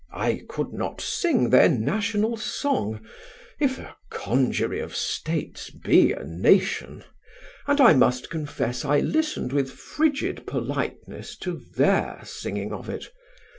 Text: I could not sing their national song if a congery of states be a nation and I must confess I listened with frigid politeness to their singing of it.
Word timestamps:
I 0.17 0.41
could 0.49 0.73
not 0.73 0.99
sing 0.99 1.51
their 1.51 1.69
national 1.69 2.35
song 2.35 3.01
if 3.59 3.77
a 3.77 3.95
congery 4.09 4.79
of 4.83 4.95
states 4.95 5.69
be 5.69 6.11
a 6.11 6.23
nation 6.23 7.03
and 7.67 7.79
I 7.79 7.93
must 7.93 8.31
confess 8.31 8.83
I 8.83 8.99
listened 9.01 9.53
with 9.53 9.69
frigid 9.69 10.47
politeness 10.47 11.37
to 11.45 11.61
their 11.75 12.19
singing 12.23 12.73
of 12.73 12.89
it. 12.89 13.11